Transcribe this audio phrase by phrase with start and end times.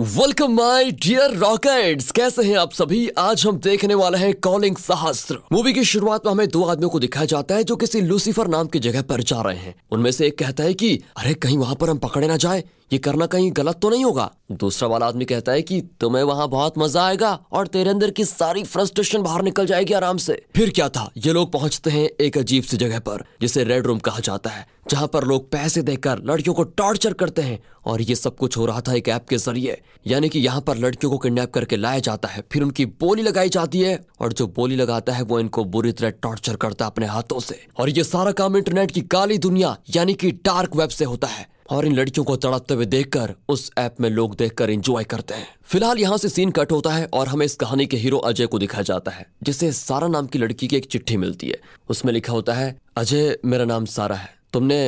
[0.00, 3.08] Welcome my dear rockets कैसे हैं आप सभी?
[3.08, 7.00] आज हम देखने वाले हैं कॉलिंग सहस्त्र मूवी की शुरुआत में हमें दो आदमियों को
[7.00, 10.26] दिखाया जाता है जो किसी लूसीफर नाम की जगह पर जा रहे हैं। उनमें से
[10.26, 13.50] एक कहता है कि, अरे, कहीं वहाँ पर हम पकड़े ना जाए। ये करना कहीं
[13.56, 17.32] गलत तो नहीं होगा। दूसरा वाला आदमी कहता है कि तुम्हें वहाँ बहुत मज़ा आएगा
[17.52, 21.10] और तेरे अंदर की सारी फ्रस्ट्रेशन बाहर निकल जाएगी आराम से। फिर क्या था?
[21.16, 24.66] ये लोग पहुँचते हैं एक अजीब सी जगह पर, जिसे रेड रूम कहा जाता है,
[24.90, 28.66] जहाँ पर लोग पैसे देकर लड़कियों को टॉर्चर करते हैं और ये सब कुछ हो
[28.66, 31.98] रहा था एक ऐप के ज़रिए। यानी कि यहाँ पर लड़कियों को किडनैप करके लाया
[32.00, 35.64] जाता है, फिर उनकी बोली लगाई जाती है और जो बोली लगाता है वो इनको
[35.66, 39.38] बुरी तरह टॉर्चर करता है अपने हाथों से। और ये सारा काम इंटरनेट की काली
[39.38, 43.34] दुनिया, यानी कि डार्क वेब से होता है। और इन लड़कियों को तड़पते हुए देखकर
[43.48, 47.08] उस ऐप में लोग देखकर एंजॉय करते हैं। फ़िलहाल यहाँ से सीन कट होता है
[47.14, 50.38] और हमें इस कहानी के हीरो अजय को दिखाया जाता है, जिसे सारा नाम की
[50.38, 54.28] लड़की की एक चिट्ठी मिलती है। उसमें लिखा होता है, अजय, मेरा नाम सारा है।
[54.52, 54.84] तुमने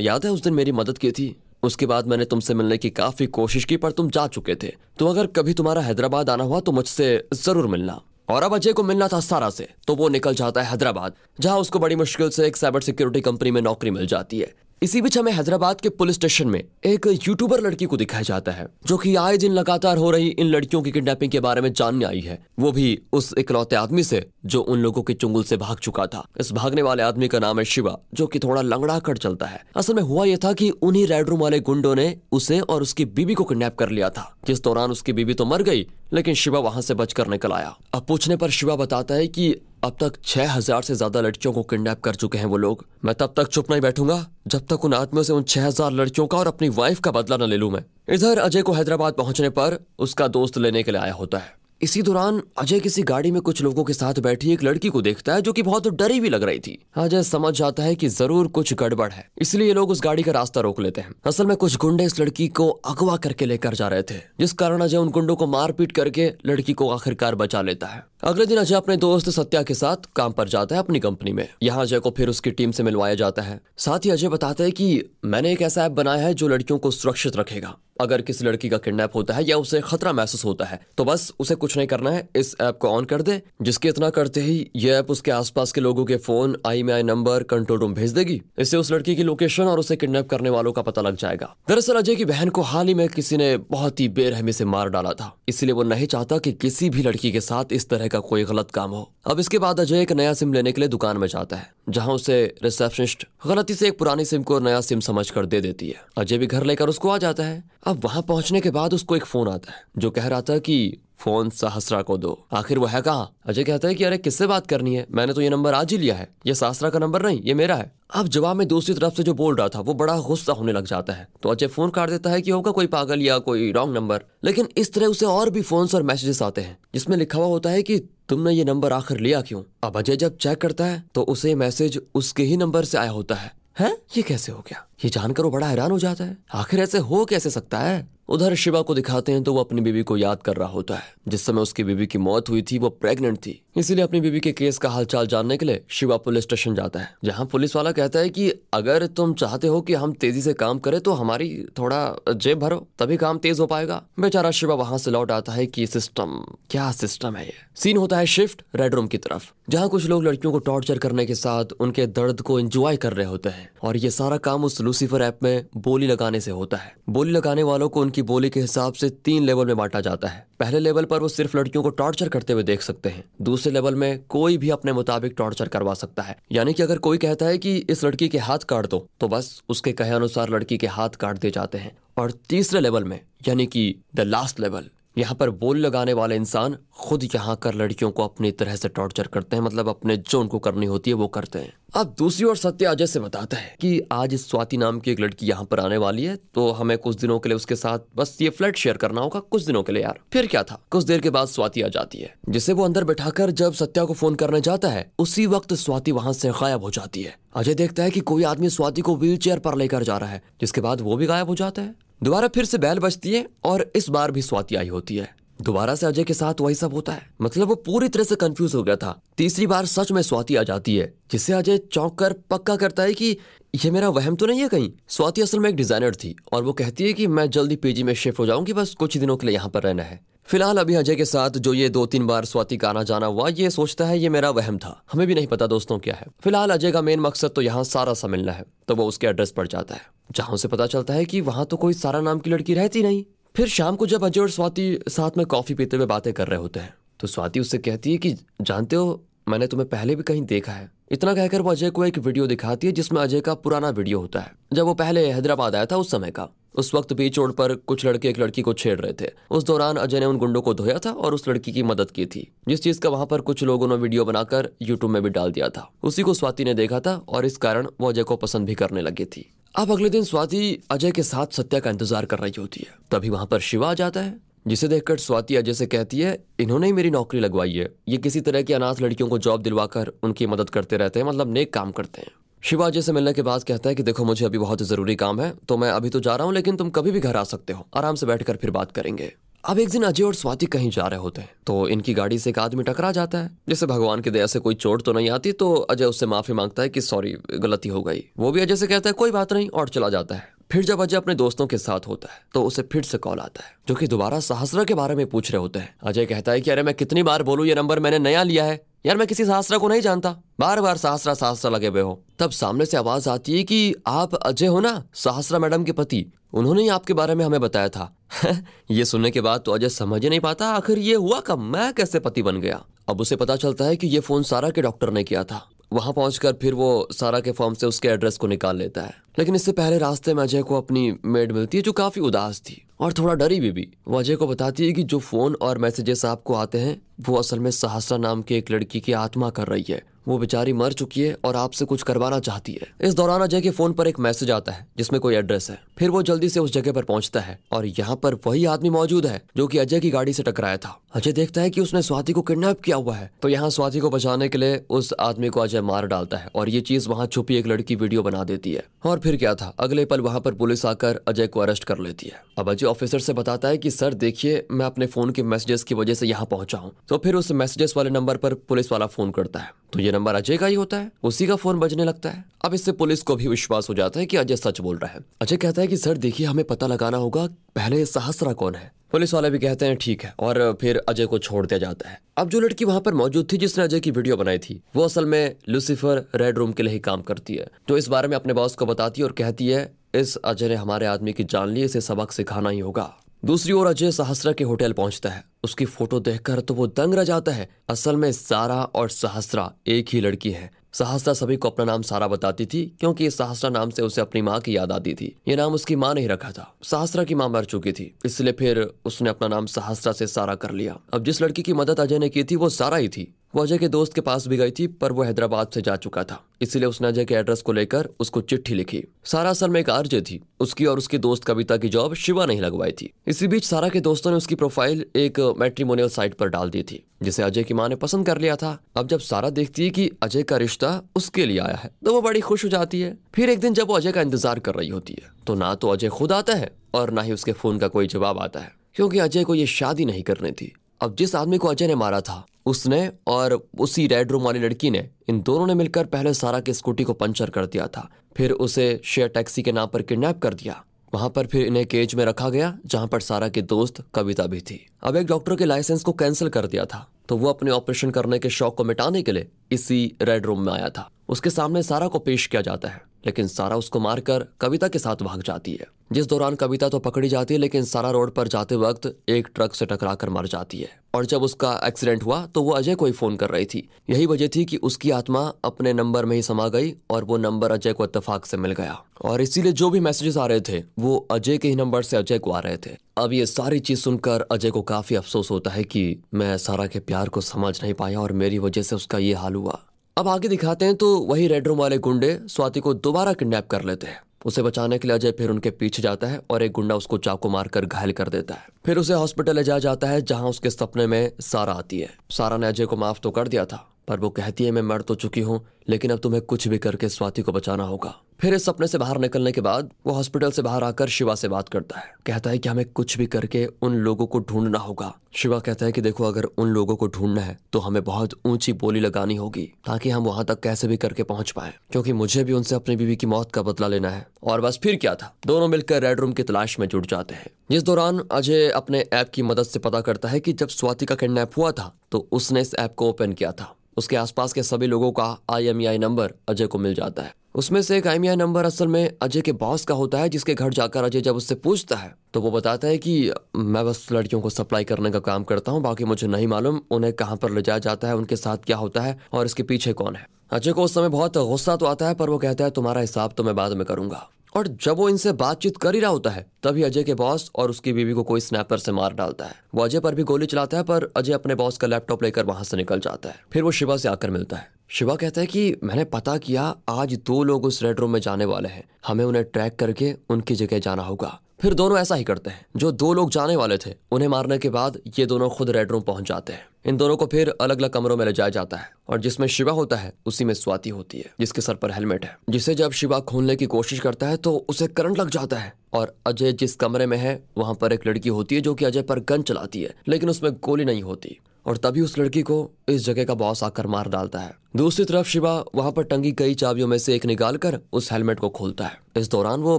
[0.00, 1.34] याद है उस दिन मेरी मदद की थी?
[1.62, 5.06] उसके बाद मैंने तुमसे मिलने की काफ़ी कोशिश की, पर तुम जा चुके थे। तो
[5.06, 9.08] अगर कभी तुम्हारा हैदराबाद आना हुआ तो मुझसे ज़रूर मिलना। और अब अजय को मिलना
[9.08, 12.56] था सारा से तो वो निकल जाता है हैदराबाद, जहाँ उसको बड़ी मुश्किल से एक
[12.56, 16.48] साइबर सिक्योरिटी कंपनी में नौकरी मिल जाती है। इसी बीच हमें हैदराबाद के पुलिस स्टेशन
[16.48, 20.28] में एक यूट्यूबर लड़की को दिखाया जाता है, जो कि आए दिन लगातार हो रही
[20.28, 24.02] इन लड़कियों की किडनैपिंग के बारे में जानने आई है। वो भी उस इकलौते आदमी
[24.02, 27.38] से, जो उन लोगों के चुंगल से भाग चुका था। इस भागने वाले आदमी का
[27.38, 30.52] नाम है शिवा, जो कि थोड़ा लंगड़ा कर चलता है। असल में हुआ यह था
[30.52, 34.10] कि उन्हीं रेड रूम वाले गुंडों ने उसे और उसकी बीबी को किडनैप कर लिया
[34.10, 37.76] था। जिस दौरान उसकी बीबी तो मर गई, लेकिन शिवा वहाँ से बचकर निकल आया।
[37.94, 41.62] अब पूछने पर शिवा बताता है कि अब तक छह हज़ार से ज़्यादा लड़कियों को
[41.62, 44.94] किडनैप कर चुके हैं वो लोग। मैं तब तक चुप नहीं बैठूँगा, जब तक उन
[44.94, 47.70] आदमियों से उन छह हज़ार लड़कियों का और अपनी वाइफ का बदला न ले लूँ
[47.70, 51.54] मैं। इधर अजय को हैदराबाद पहुँचने पर उसका दोस्त लेने के लिए आया होता है।
[51.80, 55.34] इसी दौरान अजय किसी गाड़ी में कुछ लोगों के साथ बैठी एक लड़की को देखता
[55.34, 58.48] है, जो कि बहुत डरी भी लग रही थी। अजय समझ जाता है कि ज़रूर
[58.48, 61.76] कुछ गड़बड़ है, इसलिए लोग उस गाड़ी का रास्ता रोक लेते हैं। असल में कुछ
[61.76, 65.36] गुंडे इस लड़की को अगवा करके लेकर जा रहे थे, जिस कारण अजय उन गुंडों
[65.36, 69.62] को मारपीट करके लड़की को आखिरकार बचा लेता है। अगले दिन अजय अपने दोस्त सत्या
[69.62, 72.70] के साथ काम पर जाता है अपनी कंपनी में। यहाँ अजय को फिर उसकी टीम
[72.70, 76.26] से मिलवाया जाता है। साथ ही अजय बताता है कि मैंने एक ऐसा ऐप बनाया
[76.26, 79.80] है जो लड़कियों को सुरक्षित रखेगा। अगर किसी लड़की का किडनैप होता है या उसे
[79.82, 83.04] खतरा महसूस होता है तो बस उसे कुछ नहीं करना है। इस ऐप को ऑन
[83.04, 86.82] कर दे, जिसके इतना करते ही ये ऐप उसके आसपास के लोगों के फ़ोन आई
[86.82, 90.28] में आई नंबर कंट्रोल रूम भेज देगी। इससे उस लड़की की लोकेशन और उसे किडनैप
[90.28, 93.36] करने वालों का पता लग जाएगा। दरअसल अजय की बहन को हाल ही में किसी
[93.36, 97.02] ने बहुत ही बेरहमी से मार डाला था। इसलिए वो नहीं चाहता कि किसी भी
[97.02, 100.12] लड़की के साथ इस तरह का कोई गलत काम हो। अब इसके बाद अजय एक
[100.12, 103.98] नया सिम लेने के लिए दुकान में जाता है, जहाँ उसे रिसेप्शनिस्ट गलती से एक
[103.98, 107.08] पुरानी सिम को नया सिम समझ कर दे देती है। अजय भी घर लेकर उसको
[107.08, 110.26] आ जाता है। अब वहाँ पहुँचने के बाद उसको एक फ़ोन आता है, जो कह
[110.26, 113.30] रहा था कि, फ़ोन सहसरा को दो। आखिर वो है कहा?
[113.46, 115.06] अजय कहता है कि, अरे, किससे बात करनी है?
[115.10, 117.76] मैंने तो ये नंबर आज ही लिया है। ये सहसरा का नंबर नहीं, ये मेरा
[117.76, 120.72] है। अब जवाब में दूसरी तरफ़ से जो बोल रहा था, वो बड़ा गुस्सा होने
[120.72, 123.72] लग जाता है। तो अजय फ़ोन काट देता है कि, होगा कोई पागल या कोई
[123.72, 124.22] रॉन्ग नंबर?
[124.44, 127.70] लेकिन इस तरह उसे और भी फ़ोन और मैसेजेस आते हैं, जिसमें लिखा हुआ होता
[127.70, 127.98] है कि,
[128.28, 129.62] तुमने ये नंबर आखिर लिया क्यों?
[129.84, 133.34] अब अजय जब चेक करता है तो उसे मैसेज उसके ही नंबर से आया होता
[133.34, 133.96] है। हैं?
[134.16, 134.86] ये कैसे हो गया?
[135.04, 138.08] ये जानकर वो बड़ा हैरान हो जाता है। आखिर ऐसे हो कैसे सकता है?
[138.30, 141.14] उधर शिवा को दिखाते हैं तो वो अपनी बीबी को याद कर रहा होता है।
[141.28, 144.52] जिस समय उसकी बीबी की मौत हुई थी, वो प्रेग्नेंट थी। इसीलिए अपनी बीबी के
[144.52, 148.18] केस का हालचाल जानने के लिए शिवा पुलिस स्टेशन जाता है, जहाँ पुलिस वाला कहता
[148.18, 151.48] है कि अगर तुम चाहते हो कि हम तेज़ी से काम करें तो हमारी
[151.78, 155.66] थोड़ा जेब भरो, तभी काम तेज हो पाएगा। बेचारा शिवा वहाँ से लौट आता है
[155.66, 157.52] कि सिस्टम क्या सिस्टम है ये?
[157.76, 161.26] सीन होता है शिफ्ट रेड रूम की तरफ़, जहाँ कुछ लोग लड़कियों को टॉर्चर करने
[161.26, 164.80] के साथ उनके दर्द को एंजॉय कर रहे होते हैं। और ये सारा काम उस
[164.80, 168.60] लूसीफर ऐप में बोली लगाने से होता है। बोली लगाने वालों को उनकी बोली के
[168.60, 171.90] हिसाब से तीन लेवल में बांटा जाता है। पहले लेवल पर वो सिर्फ़ लड़कियों को
[171.90, 175.94] टॉर्चर करते हुए देख सकते हैं। दूसरे लेवल में कोई भी अपने मुताबिक टॉर्चर करवा
[175.94, 179.06] सकता है। यानी कि अगर कोई कहता है कि इस लड़की के हाथ काट दो
[179.20, 183.04] तो बस उसके कहे अनुसार लड़की के हाथ काट दिए जाते हैं। और तीसरे लेवल
[183.04, 187.74] में, यानी कि द लास्ट लेवल यहाँ पर बोल लगाने वाले इंसान खुद यहाँ कर
[187.74, 191.14] लड़कियों को अपनी तरह से टॉर्चर करते हैं मतलब अपने जो उनको करनी होती है
[191.14, 194.98] वो करते हैं। अब दूसरी ओर सत्य अजय से बताता है कि आज स्वाति नाम
[195.00, 197.76] की एक लड़की यहाँ पर आने वाली है तो हमें कुछ दिनों के लिए उसके
[197.76, 200.80] साथ बस ये फ्लैट शेयर करना होगा कुछ दिनों के लिए यार। फिर क्या था?
[200.90, 204.14] कुछ देर के बाद स्वाति आ जाती है, जिसे वो अंदर बैठाकर जब सत्या को
[204.14, 208.02] फ़ोन करने जाता है, उसी वक्त स्वाति वहाँ से गायब हो जाती है। अजय देखता
[208.02, 211.16] है कि कोई आदमी स्वाति को व्हील पर लेकर जा रहा है, जिसके बाद वो
[211.16, 214.42] भी गायब हो जाता है। दोबारा फिर से बैल बजती है और इस बार भी
[214.42, 215.28] स्वाति आई होती है।
[215.58, 218.74] दोबारा से अजय के साथ वही सब होता है। मतलब वो पूरी तरह से कंफ्यूज
[218.74, 222.32] हो गया था। तीसरी बार सच में स्वाति आ जाती है, जिससे अजय चौंक कर
[222.50, 223.36] पक्का करता है कि
[223.74, 226.72] ये मेरा वहम तो नहीं है कहीं। स्वाति असल में एक डिज़ाइनर थी और वो
[226.72, 229.54] कहती है कि मैं जल्दी पीजी में शिफ्ट हो जाऊँगी, बस कुछ दिनों के लिए
[229.54, 232.76] यहाँ पर रहना है। फ़िलहाल अभी अजय के साथ जो ये दो तीन बार स्वाति
[232.76, 235.66] का आना जाना हुआ, ये सोचता है ये मेरा वहम था। हमें भी नहीं पता
[235.68, 238.94] दोस्तों क्या है। फ़िलहाल अजय का मेन मकसद तो यहाँ सारा सा मिलना है तो
[238.94, 241.92] वो उसके एड्रेस पर जाता है। जहाँ से पता चलता है कि वहाँ तो कोई
[241.92, 243.24] सारा नाम की लड़की रहती नहीं।
[243.56, 246.58] फिर शाम को जब अजय और स्वाति साथ में कॉफ़ी पीते हुए बातें कर रहे
[246.58, 250.42] होते हैं तो स्वाति उससे कहती है कि, जानते हो, मैंने तुम्हें पहले भी कहीं
[250.42, 253.90] देखा है। इतना कहकर वो अजय को एक वीडियो दिखाती है, जिसमें अजय का पुराना
[253.90, 257.38] वीडियो होता है। जब वो पहले हैदराबाद आया था उस समय का, उस वक्त बीच
[257.38, 260.36] रोड पर कुछ लड़के एक लड़की को छेड़ रहे थे। उस दौरान अजय ने उन
[260.36, 263.26] गुंडों को धोया था और उस लड़की की मदद की थी, जिस चीज़ का वहाँ
[263.26, 266.64] पर कुछ लोगों ने वीडियो बनाकर यूट्यूब में भी डाल दिया था। उसी को स्वाति
[266.64, 269.90] ने देखा था और इस कारण वो अजय को पसंद भी करने लगी थी। अब
[269.92, 273.46] अगले दिन स्वाति अजय के साथ सत्या का इंतज़ार कर रही होती है। तभी वहाँ
[273.46, 274.34] पर शिवा आ जाता है,
[274.66, 278.40] जिसे देखकर स्वाति अजय से कहती है, इन्होंने ही मेरी नौकरी लगवाई है। ये किसी
[278.40, 281.92] तरह की अनाथ लड़कियों को जॉब दिलवाकर उनकी मदद करते रहते हैं मतलब नेक काम
[281.92, 282.32] करते हैं।
[282.62, 285.40] शिवा अजय से मिलने के बाद कहता है कि, देखो, मुझे अभी बहुत ज़रूरी काम
[285.40, 287.72] है तो मैं अभी तो जा रहा हूँ, लेकिन तुम कभी भी घर आ सकते
[287.72, 289.32] हो। आराम से बैठकर फिर बात करेंगे।
[289.64, 292.50] अब एक दिन अजय और स्वाति कहीं जा रहे होते हैं तो इनकी गाड़ी से
[292.50, 295.52] एक आदमी टकरा जाता है। जैसे भगवान की दया से कोई चोट तो नहीं आती
[295.52, 298.86] तो अजय उससे माफ़ी माँगता है कि सॉरी गलती हो गई। वो भी अजय से
[298.86, 301.78] कहता है, कोई बात नहीं, और चला जाता है। फिर जब अजय अपने दोस्तों के
[301.78, 304.94] साथ होता है तो उसे फिर से कॉल आता है, जो कि दोबारा सहसरा के
[304.94, 307.66] बारे में पूछ रहे होते हैं। अजय कहता है कि, अरे मैं कितनी बार बोलूँ,
[307.66, 310.96] ये नंबर मैंने नया लिया है। यार, मैं किसी सहसरा को नहीं जानता। बार बार
[310.96, 314.80] सहसरा सहसरा लगे हुए हो। तब सामने से आवाज़ आती है कि आप अजय हो
[314.80, 318.16] ना सहसरा मैडम के पति। उन्होंने ही आपके बारे में हमें बताया था।
[318.90, 321.58] ये सुनने के बाद तो अजय समझ ही नहीं पाता, आखिर ये हुआ कब?
[321.58, 322.84] मैं कैसे पति बन गया?
[323.08, 326.12] अब उसे पता चलता है कि ये फ़ोन सारा के डॉक्टर ने किया था। वहाँ
[326.12, 329.72] पहुंचकर फिर वो सारा के फॉर्म से उसके एड्रेस को निकाल लेता है। लेकिन इससे
[329.72, 333.34] पहले रास्ते में अजय को अपनी मेड मिलती है, जो काफ़ी उदास थी और थोड़ा
[333.34, 336.78] डरी भी भी वो अजय को बताती है कि जो फ़ोन और मैसेजेस आपको आते
[336.78, 340.38] हैं, वो असल में सहसा नाम की एक लड़की की आत्मा कर रही है। वो
[340.38, 343.92] बेचारी मर चुकी है और आपसे कुछ करवाना चाहती है। इस दौरान अजय के फ़ोन
[343.92, 346.92] पर एक मैसेज आता है, जिसमें कोई एड्रेस है। फिर वो जल्दी से उस जगह
[346.92, 350.32] पर पहुँचता है और यहाँ पर वही आदमी मौजूद है, जो कि अजय की गाड़ी
[350.32, 353.48] से टकराया था। अजय देखता है कि उसने स्वाति को किडनैप किया हुआ है तो
[353.48, 356.80] यहाँ स्वाति को बचाने के लिए उस आदमी को अजय मार डालता है और ये
[356.82, 360.20] चीज़ वहाँ छुपी एक लड़की वीडियो बना देती है। और फिर क्या था, अगले पल
[360.20, 363.68] वहाँ पर पुलिस आकर अजय को अरेस्ट कर लेती है। अब अजय ऑफिसर से बताता
[363.68, 366.92] है की, सर, देखिए, मैं अपने फ़ोन के मैसेजेस की वजह से यहाँ पहुँचा हूँ।
[367.08, 370.34] तो फिर उस मैसेजेस वाले नंबर पर पुलिस वाला फ़ोन करता है। तो ये नंबर
[370.34, 373.36] अजय का ही होता है। उसी का फ़ोन बजने लगता है। अब इससे पुलिस को
[373.36, 375.96] भी विश्वास हो जाता है कि अजय सच बोल रहा है। अजय कहता है कि,
[375.96, 378.92] सर, देखिए, हमें पता लगाना होगा, पहले सहस्रा कौन है?
[379.12, 382.20] पुलिस वाले भी कहते हैं, ठीक है। और फिर अजय को छोड़ दिया जाता है।
[382.36, 385.26] अब जो लड़की वहाँ पर मौजूद थी, जिसने अजय की वीडियो बनाई थी, वो असल
[385.26, 388.52] में लुसिफर रेड रूम के लिए ही काम करती है। तो इस बारे में अपने
[388.52, 391.82] बॉस को बताती है और कहती है, इस अजय ने हमारे आदमी की जान ली,
[391.82, 396.18] इसे सबक सिखाना ही होगा। दूसरी ओर अजय सहस्रा के होटल पहुँचता है। उसकी फ़ोटो
[396.20, 400.50] देखकर तो वो दंग रह जाता है। असल में सारा और सहस्रा एक ही लड़की
[400.50, 404.20] है। सहस्रा सभी को अपना नाम सारा बताती थी, क्योंकि इस सहस्रा नाम से उसे
[404.20, 407.34] अपनी माँ की याद आती थी। ये नाम उसकी माँ ने रखा था। सहस्रा की
[407.34, 411.24] माँ मर चुकी थी, इसलिए फिर उसने अपना नाम सहस्रा से सारा कर लिया। अब
[411.24, 413.88] जिस लड़की की मदद अजय ने की थी, वो सारा ही थी। वो अजय के
[413.88, 417.08] दोस्त के पास भी गई थी, पर वो हैदराबाद से जा चुका था। इसलिए उसने
[417.08, 420.86] अजय के एड्रेस को लेकर उसको चिट्ठी लिखी। सारा असल में एक आरजे थी। उसकी
[420.86, 424.30] और उसकी दोस्त कविता की जॉब शिवा नहीं लगवाई थी। इसी बीच सारा के दोस्तों
[424.30, 427.96] ने उसकी प्रोफ़ाइल एक मैट्रिमोनियल साइट पर डाल दी थी, जिसे अजय की माँ ने
[427.96, 431.58] पसंद कर लिया था। अब जब सारा देखती है कि अजय का रिश्ता उसके लिए
[431.60, 434.12] आया है तो वो बड़ी खुश हो जाती है। फिर एक दिन जब वो अजय
[434.12, 437.22] का इंतज़ार कर रही होती है तो ना तो अजय खुद आता है और ना
[437.22, 440.52] ही उसके फ़ोन का कोई जवाब आता है, क्योंकि अजय को ये शादी नहीं करनी
[440.52, 444.60] थी। अब जिस आदमी को अजय ने मारा था, उसने और उसी रेड रूम वाली
[444.60, 448.08] लड़की ने, इन दोनों ने मिलकर पहले सारा की स्कूटी को पंचर कर दिया था,
[448.36, 450.82] फिर उसे शेयर टैक्सी के नाम पर किडनैप कर दिया।
[451.12, 454.60] वहाँ पर फिर इन्हें केज में रखा गया, जहाँ पर सारा की दोस्त कविता भी
[454.60, 458.10] थी। अब एक डॉक्टर के लाइसेंस को कैंसिल कर दिया था तो वो अपने ऑपरेशन
[458.10, 461.82] करने के शौक को मिटाने के लिए इसी रेड रूम में आया था। उसके सामने
[461.82, 465.72] सारा को पेश किया जाता है। लेकिन सारा उसको मारकर कविता के साथ भाग जाती
[465.72, 469.48] है। जिस दौरान कविता तो पकड़ी जाती है, लेकिन सारा रोड पर जाते वक्त एक
[469.54, 472.94] ट्रक से टकरा कर मर जाती है। और जब उसका एक्सीडेंट हुआ तो वो अजय
[472.94, 476.36] को ही फ़ोन कर रही थी। यही वजह थी कि उसकी आत्मा अपने नंबर में
[476.36, 479.90] ही समा गई और वो नंबर अजय को इतफाक से मिल गया। और इसीलिए जो
[479.90, 482.76] भी मैसेजेस आ रहे थे, वो अजय के ही नंबर से अजय को आ रहे
[482.76, 486.86] थे। अब ये सारी चीज़ सुनकर अजय को काफ़ी अफसोस होता है कि मैं सारा
[486.86, 489.80] के प्यार को समझ नहीं पाया और मेरी वजह से उसका ये हाल हुआ।
[490.20, 493.82] अब आगे दिखाते हैं तो वही रेड रूम वाले गुंडे स्वाति को दोबारा किडनैप कर
[493.82, 496.94] लेते हैं। उसे बचाने के लिए अजय फिर उनके पीछे जाता है और एक गुंडा
[496.94, 500.48] उसको चाकू मारकर घायल कर देता है। फिर उसे हॉस्पिटल ले जाया जाता है, जहाँ
[500.48, 503.86] उसके सपने में सारा आती है। सारा ने अजय को माफ़ तो कर दिया था।
[504.10, 507.08] पर वो कहती है, मैं मर तो चुकी हूँ, लेकिन अब तुम्हें कुछ भी करके
[507.08, 510.62] स्वाति को बचाना होगा। फिर इस सपने से बाहर निकलने के बाद वो हॉस्पिटल से
[510.62, 513.94] बाहर आकर शिवा से बात करता है। कहता है कि हमें कुछ भी करके उन
[513.96, 517.58] लोगों को ढूंढना होगा। शिवा कहता है कि देखो, अगर उन लोगों को ढूंढना है
[517.72, 521.50] तो हमें बहुत ऊँची बोली लगानी होगी, ताकि हम वहाँ तक कैसे भी करके पहुँच
[521.50, 524.78] पाए, क्योंकि मुझे भी उनसे अपनी बीवी की मौत का बदला लेना है। और बस
[524.82, 525.34] फिर क्या था?
[525.46, 529.30] दोनों मिलकर रेड रूम की तलाश में जुट जाते हैं। जिस दौरान अजय अपने ऐप
[529.34, 532.60] की मदद से पता करता है कि जब स्वाति का किडनैप हुआ था तो उसने
[532.60, 536.66] इस ऐप को ओपन किया था। उसके आसपास के सभी लोगों का आईएमआई नंबर अजय
[536.66, 539.94] को मिल जाता है। उसमें से एक आईएमआई नंबर असल में अजय के बॉस का
[539.94, 543.32] होता है, जिसके घर जाकर अजय जब उससे पूछता है तो वो बताता है कि,
[543.56, 547.12] मैं बस लड़कियों को सप्लाई करने का काम करता हूँ, बाकी मुझे नहीं मालूम, उन्हें
[547.12, 550.16] कहाँ पर ले जाया जाता है, उनके साथ क्या होता है, और इसके पीछे कौन
[550.16, 550.26] है?
[550.50, 553.32] अजय को उस समय बहुत गुस्सा तो आता है, पर वो कहता है, तुम्हारा हिसाब
[553.32, 556.46] तो मैं बाद में करूँगा। और जब वो इनसे बातचीत कर ही रहा होता है,
[556.62, 559.84] तभी अजय के बॉस और उसकी बीवी को कोई स्नैपर से मार डालता है। वो
[559.84, 562.76] अजय पर भी गोली चलाता है, पर अजय अपने बॉस का लैपटॉप लेकर वहाँ से
[562.76, 566.04] निकल जाता है। फिर वो शिवा से आकर मिलता है। शिवा कहता है कि, मैंने
[566.04, 569.76] पता किया, आज दो लोग उस रेड रूम में जाने वाले हैं। हमें उन्हें ट्रैक
[569.76, 573.56] करके उनकी जगह जाना होगा। फिर दोनों ऐसा ही करते हैं। जो दो लोग जाने
[573.56, 576.96] वाले थे, उन्हें मारने के बाद ये दोनों खुद रेड रूम पहुँच जाते हैं। इन
[576.96, 579.96] दोनों को फिर अलग अलग कमरों में ले जाया जाता है और जिसमें शिवा होता
[579.96, 583.56] है, उसी में स्वाति होती है, जिसके सर पर हेलमेट है। जिसे जब शिवा खोलने
[583.56, 587.16] की कोशिश करता है तो उसे करंट लग जाता है और अजय जिस कमरे में
[587.16, 590.30] है, वहाँ पर एक लड़की होती है, जो कि अजय पर गन चलाती है, लेकिन
[590.30, 594.08] उसमें गोली नहीं होती। और तभी उस लड़की को इस जगह का बॉस आकर मार
[594.08, 598.10] डालता है। दूसरी तरफ़ शिवा वहाँ पर टंगी कई चाबियों में से एक निकालकर उस
[598.12, 599.78] हेलमेट को खोलता है। इस दौरान वो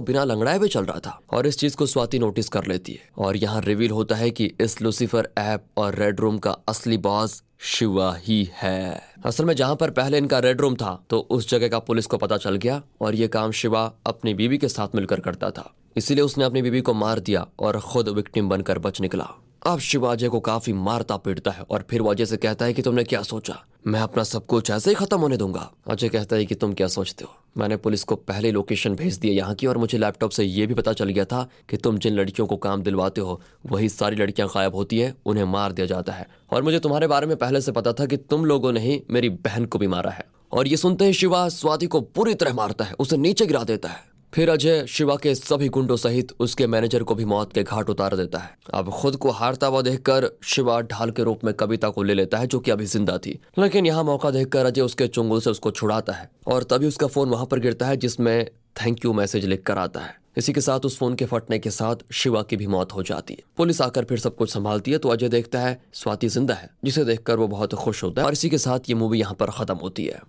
[0.00, 3.08] बिना लंगड़ाए हुए चल रहा था और इस चीज़ को स्वाति नोटिस कर लेती है।
[3.18, 7.42] और यहाँ रिवील होता है कि इस लूसीफर ऐप और रेड रूम का असली बॉस
[7.60, 11.68] शिवा ही है। असल में जहाँ पर पहले इनका रेड रूम था तो उस जगह
[11.68, 15.20] का पुलिस को पता चल गया और ये काम शिवा अपनी बीवी के साथ मिलकर
[15.20, 19.28] करता था। इसीलिए उसने अपनी बीवी को मार दिया और खुद विक्टिम बनकर बच निकला।
[19.66, 22.72] अब शिव अजय को काफ़ी मारता पीटता है और फिर वो अजय से कहता है
[22.72, 23.64] कि तुमने क्या सोचा?
[23.86, 26.86] मैं अपना सब कुछ ऐसे ही खत्म होने दूँगा। अजय कहता है कि तुम क्या
[26.86, 27.30] सोचते हो?
[27.58, 30.74] मैंने पुलिस को पहले लोकेशन भेज दिया यहाँ की और मुझे लैपटॉप से ये भी
[30.74, 34.48] पता चल गया था कि तुम जिन लड़कियों को काम दिलवाते हो, वही सारी लड़कियाँ
[34.48, 37.72] गायब होती है, उन्हें मार दिया जाता है। और मुझे तुम्हारे बारे में पहले से
[37.72, 40.76] पता था कि तुम लोगों ने ही मेरी बहन को भी मारा है। और ये
[40.76, 44.50] सुनते ही शिवा स्वाति को पूरी तरह मारता है, उसे नीचे गिरा देता है। फिर
[44.50, 48.38] अजय, शिवा के सभी गुंडों सहित उसके मैनेजर को भी मौत के घाट उतार देता
[48.38, 52.14] है। अब खुद को हारता हुआ देखकर शिवा ढाल के रूप में कविता को ले
[52.14, 55.50] लेता है, जो कि अभी ज़िंदा थी। लेकिन यहाँ मौका देखकर अजय उसके चुंगल से
[55.50, 58.44] उसको छुड़ाता है और तभी उसका फ़ोन वहाँ पर गिरता है, जिसमें
[58.76, 61.70] थैंक यू मैसेज लिख कर आता है। इसी के साथ उस फ़ोन के फटने के
[61.70, 64.98] साथ शिवा की भी मौत हो जाती है। पुलिस आकर फिर सब कुछ संभालती है
[64.98, 68.32] तो अजय देखता है, स्वाति ज़िंदा है जिसे देखकर वो बहुत खुश होता है और
[68.32, 70.20] इसी के साथ ये मूवी यहाँ पर खत्म होती है।